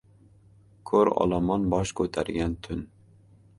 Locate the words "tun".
2.67-2.85